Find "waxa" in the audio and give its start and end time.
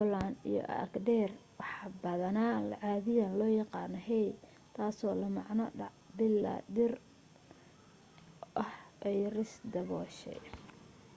1.59-1.85